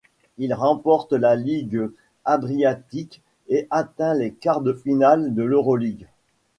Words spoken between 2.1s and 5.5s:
adriatique et atteint les quart de finale de